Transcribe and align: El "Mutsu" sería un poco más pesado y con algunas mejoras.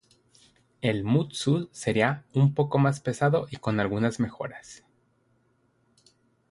El 0.81 1.03
"Mutsu" 1.03 1.69
sería 1.71 2.25
un 2.33 2.55
poco 2.55 2.79
más 2.79 3.01
pesado 3.01 3.45
y 3.51 3.57
con 3.57 3.79
algunas 3.79 4.19
mejoras. 4.19 4.83